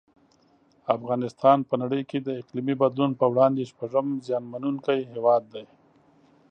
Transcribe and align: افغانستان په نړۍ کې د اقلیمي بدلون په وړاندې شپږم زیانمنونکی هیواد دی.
افغانستان 0.95 1.57
په 1.69 1.73
نړۍ 1.81 2.01
کې 2.09 2.19
د 2.21 2.29
اقلیمي 2.41 2.75
بدلون 2.81 3.11
په 3.19 3.25
وړاندې 3.31 3.67
شپږم 3.71 4.07
زیانمنونکی 4.25 4.99
هیواد 5.11 5.43
دی. 5.53 5.65